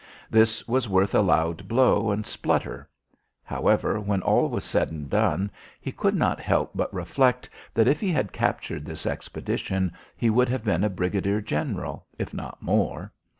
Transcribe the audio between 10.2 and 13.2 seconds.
would have been a brigadier general, if not more.